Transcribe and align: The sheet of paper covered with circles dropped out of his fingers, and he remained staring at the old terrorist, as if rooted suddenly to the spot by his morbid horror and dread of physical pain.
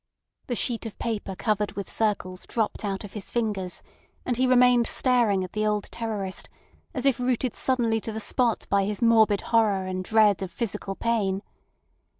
The 0.47 0.55
sheet 0.55 0.87
of 0.87 0.97
paper 0.97 1.35
covered 1.35 1.73
with 1.73 1.87
circles 1.87 2.47
dropped 2.47 2.83
out 2.83 3.03
of 3.03 3.13
his 3.13 3.29
fingers, 3.29 3.83
and 4.25 4.35
he 4.35 4.47
remained 4.47 4.87
staring 4.87 5.43
at 5.43 5.51
the 5.51 5.63
old 5.67 5.83
terrorist, 5.91 6.49
as 6.95 7.05
if 7.05 7.19
rooted 7.19 7.55
suddenly 7.55 8.01
to 8.01 8.11
the 8.11 8.19
spot 8.19 8.65
by 8.67 8.85
his 8.85 8.99
morbid 9.03 9.41
horror 9.53 9.85
and 9.85 10.03
dread 10.03 10.41
of 10.41 10.49
physical 10.49 10.95
pain. 10.95 11.43